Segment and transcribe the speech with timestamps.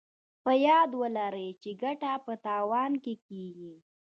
[0.43, 3.73] په ياد ولرئ چې ګټه په تاوان کېږي.